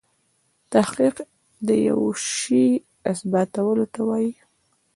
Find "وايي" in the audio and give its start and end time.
4.07-4.31